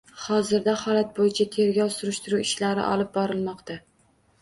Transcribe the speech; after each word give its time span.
Hozirda 0.27 0.73
holat 0.83 1.11
bo‘yicha 1.19 1.47
tergov 1.57 1.93
surishtiruv 1.99 2.45
ishlari 2.49 2.89
olib 2.91 3.15
borilmoqda 3.23 3.83